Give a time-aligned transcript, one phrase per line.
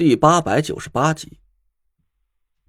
[0.00, 1.40] 第八百九十八集，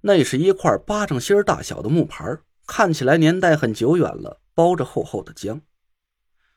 [0.02, 2.22] 那是一块巴掌心大小的木牌，
[2.66, 5.62] 看起来年代很久远了，包着厚厚的浆。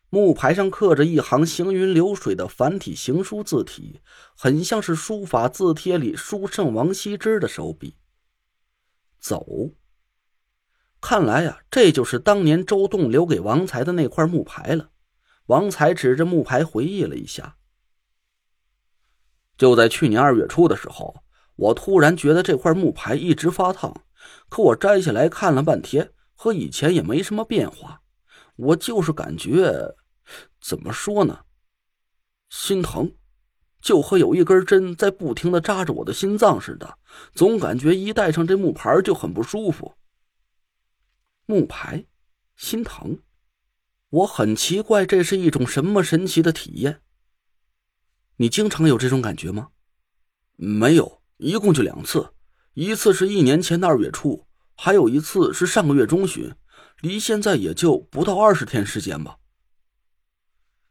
[0.09, 4.01] 木牌上刻着一行行云流水的繁体行书字体，
[4.35, 7.95] 很像是书法字帖里书圣王羲之的手笔。
[9.17, 9.45] 走，
[10.99, 14.89] 看来呀，这就是当年周栋留给王才的那块木牌了。
[15.45, 17.55] 王才指着木牌回忆了一下。
[19.57, 21.15] 就在去年二月初的时候，
[21.55, 23.95] 我突然觉得这块木牌一直发烫，
[24.49, 28.01] 可我摘下来看了半天，和以前也没什么变化。
[28.57, 29.95] 我就是感觉，
[30.61, 31.41] 怎么说呢？
[32.49, 33.13] 心疼，
[33.81, 36.97] 就和有一根针在不停的扎着我的心脏似的，
[37.33, 39.95] 总感觉一戴上这木牌就很不舒服。
[41.45, 42.05] 木牌，
[42.55, 43.19] 心疼，
[44.09, 47.01] 我很奇怪，这是一种什么神奇的体验。
[48.37, 49.69] 你经常有这种感觉吗？
[50.57, 52.31] 没有，一共就两次，
[52.73, 56.53] 一次是一年前的二月初，还有一次是上个月中旬，
[57.01, 59.37] 离现在也就不到二十天时间吧。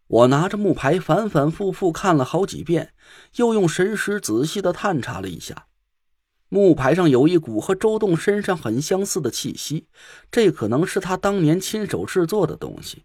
[0.07, 2.95] 我拿着木牌反反复复看了好几遍，
[3.37, 5.67] 又用神识仔细的探查了一下，
[6.49, 9.89] 木牌上有一股和周栋身上很相似的气息，
[10.31, 13.05] 这可能是他当年亲手制作的东西，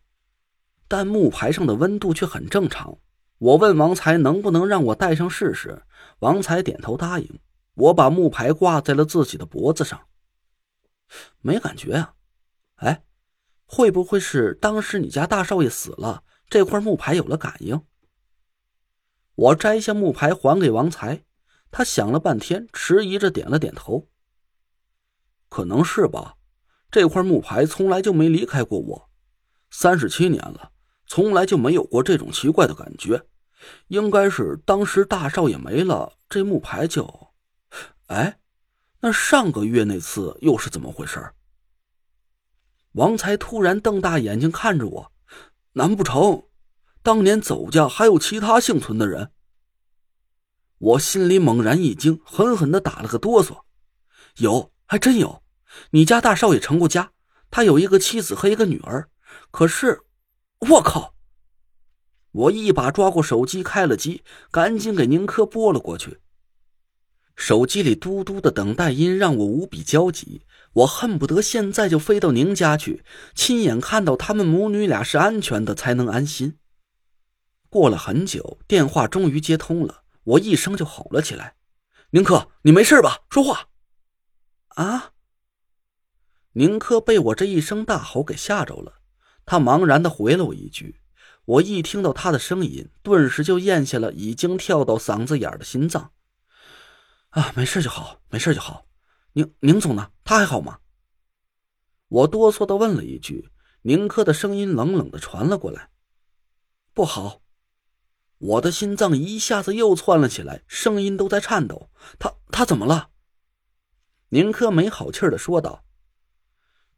[0.88, 2.98] 但木牌上的温度却很正常。
[3.40, 5.84] 我问王才能不能让我戴上试试，
[6.20, 7.40] 王才点头答应。
[7.74, 10.08] 我把木牌挂在了自己的脖子上，
[11.40, 12.16] 没感觉啊。
[12.76, 13.04] 哎，
[13.66, 17.82] 会不会是当时你家大少爷死了，这块木牌有了感应？
[19.36, 21.24] 我摘下木牌还给王才，
[21.72, 24.10] 他想了半天，迟疑着点了点头。
[25.48, 26.36] 可能是吧，
[26.92, 29.10] 这块木牌从来就没离开过我，
[29.72, 30.74] 三十七年了。
[31.08, 33.26] 从来就没有过这种奇怪的感觉，
[33.88, 37.34] 应该是当时大少爷没了，这木牌就……
[38.08, 38.40] 哎，
[39.02, 41.32] 那上个月那次又是怎么回事？
[42.94, 45.12] 王才突然瞪大眼睛看着我，
[45.74, 46.44] 难不成
[47.02, 49.32] 当年走家还有其他幸存的人？
[50.80, 53.62] 我心里猛然一惊，狠狠的打了个哆嗦。
[54.38, 55.44] 有，还真有，
[55.92, 57.12] 你家大少爷成过家，
[57.52, 59.10] 他有一个妻子和一个女儿，
[59.52, 60.02] 可是……
[60.60, 61.14] 我靠！
[62.32, 66.20] 我一把抓过手机，开了机，赶紧给宁珂拨了过去。
[67.36, 70.42] 手机里嘟嘟的等待音让我无比焦急，
[70.74, 73.04] 我恨不得现在就飞到宁家去，
[73.34, 76.58] 亲眼看到他们母女俩是安全的，才能安心。
[77.70, 81.56] 过了很久，电话终于接通了，我一声就吼了起来
[82.12, 83.20] ：“宁珂，你没事吧？
[83.30, 83.70] 说话！”
[84.76, 85.14] 啊！
[86.54, 88.96] 宁珂被我这一声大吼给吓着了。
[89.46, 90.99] 他茫然的回了我一句，
[91.50, 96.12] 我一听到他的声音，顿时就咽下了已经跳到嗓子眼的心脏。
[97.30, 98.86] 啊，没事就好，没事就好。
[99.34, 100.12] 宁宁总呢？
[100.24, 100.78] 他还好吗？
[102.08, 103.50] 我哆嗦的问了一句。
[103.82, 105.90] 宁珂的声音冷冷的传了过来
[106.94, 107.42] ：“不好！”
[108.38, 111.90] 我的心脏一下子又窜了起来，声音都在颤抖。
[112.20, 113.10] 他他怎么了？
[114.30, 115.86] 宁珂没好气的说道。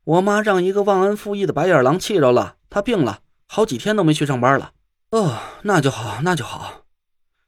[0.04, 3.22] 我妈让一个忘恩负义的白眼狼气着了，她病了，
[3.54, 4.74] 好几天都没去上班了。
[5.10, 6.86] 哦，那就好，那就好。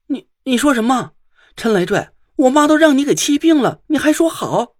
[0.07, 1.13] 你你说什么？
[1.55, 4.75] 陈累赘，我妈都让你给气病了，你还说好？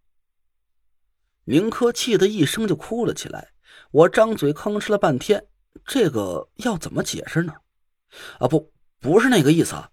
[1.46, 3.54] 宁珂气得一声就哭了起来。
[3.92, 5.48] 我张嘴吭哧了半天，
[5.86, 7.54] 这个要怎么解释呢？
[8.40, 9.92] 啊，不，不是那个意思啊，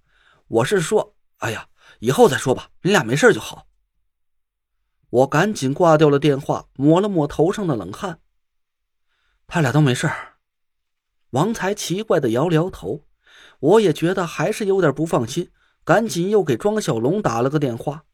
[0.48, 1.68] 我是说，哎呀，
[2.00, 3.68] 以后再说吧，你俩没事就好。
[5.10, 8.18] 我赶紧挂掉了电话，抹了抹头上的冷汗。
[9.46, 10.10] 他俩都没事
[11.30, 13.06] 王才奇怪的摇了摇头，
[13.60, 15.50] 我也觉得还是有点不放心，
[15.84, 18.04] 赶紧又给庄小龙打了个电话。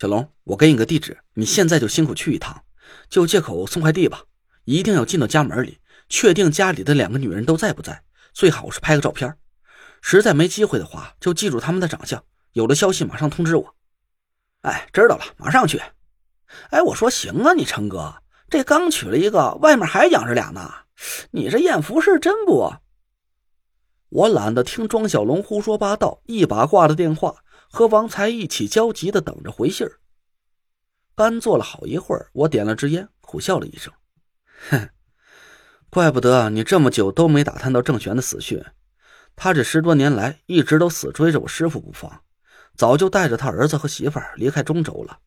[0.00, 2.62] 小龙，我给你个地址，你现在就辛苦去一趟，
[3.08, 4.24] 就借口送快递吧，
[4.64, 5.78] 一定要进到家门里，
[6.08, 8.02] 确定家里的两个女人都在不在，
[8.32, 9.36] 最好是拍个照片。
[10.00, 13.74] 实在没机会的话，就记住他们的长相，有了消息马上通知我。
[14.62, 15.80] 哎，知道了，马上去。
[16.70, 20.72] 哎，我说行啊，你成哥，这刚娶了一个，外面还养着俩呢，
[21.32, 22.72] 你这艳福是真不？
[24.08, 30.00] 我懒得听庄小龙胡说八道，一把挂了电话，和王才一起焦急的等着回信儿。
[31.14, 33.92] 干坐了好一会儿，我点了支烟，苦笑了一声，
[34.70, 34.88] 哼，
[35.90, 38.64] 怪不得你这么久都没打探到郑玄的死讯，
[39.36, 42.22] 他这十多年来一直都死追着我师傅不放。
[42.76, 45.18] 早就带着他儿子和媳妇儿离开中州了，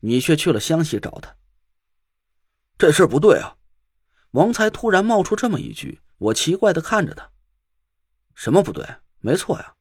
[0.00, 1.36] 你却去了湘西找他。
[2.78, 3.56] 这事不对啊！
[4.32, 7.30] 王才突然冒出这么一句，我奇怪的看着他。
[8.34, 8.86] 什么不对？
[9.20, 9.74] 没错呀，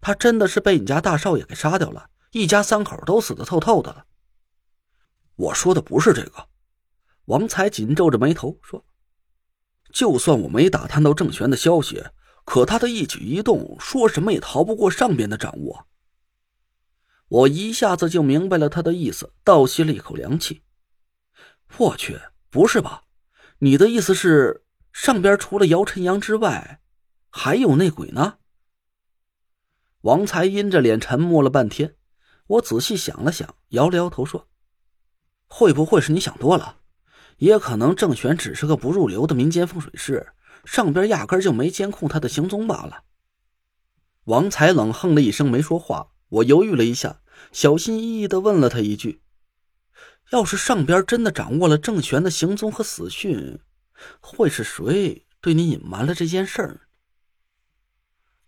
[0.00, 4.06] 他真的是被你家大少爷给杀掉了，一家三口都死得透透的了。
[5.36, 6.48] 我说的不是这个。
[7.26, 8.84] 王才紧皱着眉头说
[9.94, 12.04] ：“就算我没打探到郑玄的消息，
[12.44, 15.86] 可他的一举一动，说什么也逃不过上边的掌握。”
[17.28, 20.64] 我一下子就明白了他的意思，倒吸了一口凉气。
[21.76, 22.20] 我去，
[22.50, 23.04] 不是吧？
[23.60, 26.80] 你的意思是，上边除了姚晨阳之外，
[27.30, 28.38] 还有内鬼呢？
[30.00, 31.94] 王才阴着脸沉默了半天。
[32.48, 34.48] 我仔细想了想，摇了摇头说
[35.46, 36.78] ：“会不会是你想多了？
[37.36, 40.32] 也可能郑玄只是个不入流的民间风水师，
[40.64, 43.04] 上边压根就没监控他的行踪罢了。”
[44.24, 46.08] 王才冷哼了一声，没说话。
[46.28, 47.20] 我犹豫了一下，
[47.52, 49.22] 小心翼翼的问了他一句
[50.30, 53.60] ：“要是上边真的掌握了郑玄的行踪和死讯，
[54.20, 56.80] 会是谁对你隐瞒了这件事儿？”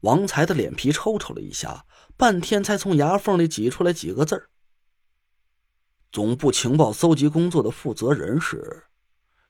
[0.00, 1.86] 王才的脸皮抽抽了一下，
[2.16, 4.50] 半天才从牙缝里挤出来几个字儿
[6.10, 8.84] ：“总部情报搜集工作的负责人是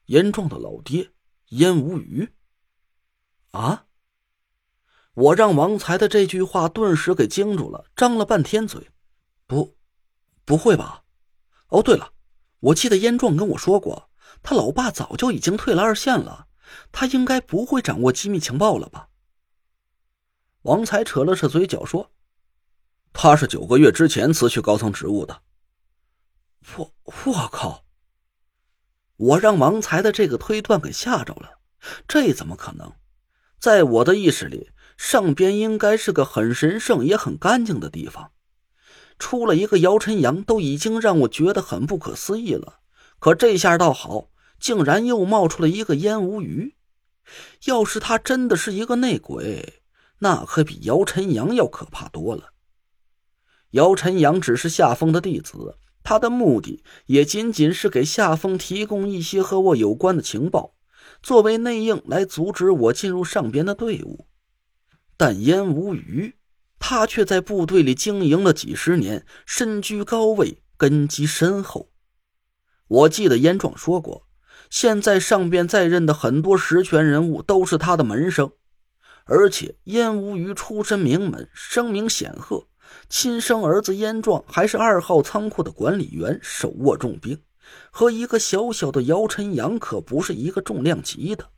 [0.06, 1.12] 严壮的老爹
[1.50, 2.28] 燕无余。”
[3.52, 3.86] 啊！
[5.14, 8.90] 我让王才的这句话顿时给惊住了，张了半天嘴。
[9.46, 9.76] 不，
[10.46, 11.04] 不会吧？
[11.68, 12.12] 哦，对了，
[12.62, 14.10] 我记得燕壮跟我说过，
[14.42, 16.48] 他老爸早就已经退了二线了，
[16.90, 19.08] 他应该不会掌握机密情报了吧？
[20.62, 22.10] 王才扯了扯嘴角说
[23.12, 25.42] ：“他是九个月之前辞去高层职务的。”
[26.76, 27.84] 我我靠！
[29.16, 31.58] 我让王才的这个推断给吓着了，
[32.08, 32.92] 这怎么可能？
[33.58, 34.70] 在我的意识里。
[34.98, 38.30] 上边应该是个很神圣也很干净的地方，
[39.22, 42.80] 出了一个姚晨阳都已经让我觉得很不可思议了。
[43.20, 46.74] 可这下倒好，竟然又冒出了一个燕无鱼。
[47.66, 49.80] 要是他真的是一个内鬼，
[50.18, 52.52] 那可比姚晨阳要可怕多了。
[53.70, 60.74] 姚晨阳只是夏风的弟子，他的目的也仅仅是给夏风提供一些和我有关的情报，
[61.22, 64.26] 作为内应来阻止我进入上边的队伍。
[65.16, 66.34] 但燕无鱼，
[66.84, 71.92] 他却在部队里经营了几十年，身居高位，根基深厚。
[72.88, 74.26] 我记得燕壮说过，
[74.68, 78.50] 现在上边在任的很多实权人物都是他的门生，
[79.26, 82.66] 而且燕无余出身名门，声名显赫，
[83.08, 87.40] 亲生儿子燕壮还是二号仓库的管理员，手握重兵，
[87.92, 91.50] 和一个小小的姚晨阳可不是一个重量级的。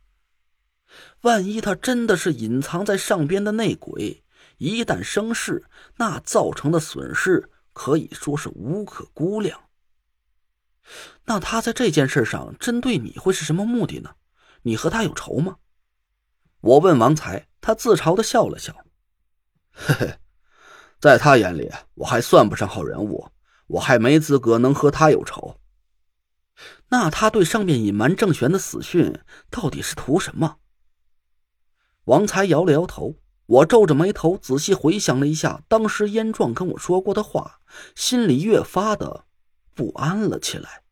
[1.21, 4.23] 万一他真的是隐藏在上边的内鬼，
[4.57, 5.65] 一旦生事，
[5.97, 9.69] 那造成的损失可以说是无可估量。
[11.25, 14.15] 那他在这件事上针对你会是什么目的呢？
[14.61, 15.57] 你和他有仇吗？
[16.61, 18.75] 我问王才，他自嘲的笑了笑，
[19.71, 20.19] 嘿嘿，
[20.99, 23.29] 在他眼里我还算不上好人物，
[23.67, 25.59] 我还没资格能和他有仇。
[26.89, 29.19] 那他对上面隐瞒郑玄的死讯
[29.49, 30.59] 到底是图什么？
[32.05, 33.15] 王才摇了摇头，
[33.47, 37.59] 我皱着眉头仔细回想了一下当时燕壮跟我说过的话，
[37.93, 39.25] 心里越发的
[39.75, 40.84] 不安了起来。